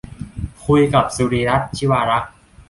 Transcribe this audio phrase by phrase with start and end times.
[0.65, 2.31] คุยกับ สุรีย์รัตน์ ชิวารักษ์